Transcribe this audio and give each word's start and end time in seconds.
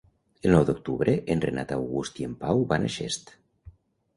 El 0.45 0.53
nou 0.55 0.63
d'octubre 0.69 1.13
en 1.35 1.43
Renat 1.45 1.73
August 1.75 2.19
i 2.23 2.27
en 2.29 2.33
Pau 2.45 2.65
van 2.73 2.89
a 2.89 2.91
Xest. 2.95 3.31